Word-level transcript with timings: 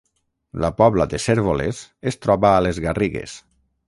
La 0.63 0.69
Pobla 0.77 1.05
de 1.11 1.19
Cérvoles 1.25 1.81
es 2.13 2.17
troba 2.25 2.49
a 2.55 2.65
les 2.69 2.81
Garrigues 2.87 3.37